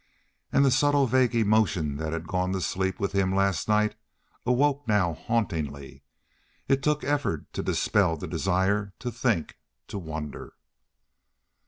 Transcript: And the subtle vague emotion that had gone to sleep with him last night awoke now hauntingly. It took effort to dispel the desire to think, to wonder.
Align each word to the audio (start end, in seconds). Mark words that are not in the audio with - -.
And 0.51 0.65
the 0.65 0.71
subtle 0.71 1.05
vague 1.05 1.35
emotion 1.35 1.97
that 1.97 2.11
had 2.11 2.25
gone 2.27 2.53
to 2.53 2.61
sleep 2.61 2.99
with 2.99 3.11
him 3.11 3.35
last 3.35 3.67
night 3.67 3.93
awoke 4.47 4.87
now 4.87 5.13
hauntingly. 5.13 6.01
It 6.67 6.81
took 6.81 7.03
effort 7.03 7.53
to 7.53 7.61
dispel 7.61 8.17
the 8.17 8.25
desire 8.25 8.95
to 8.97 9.11
think, 9.11 9.59
to 9.89 9.99
wonder. 9.99 10.53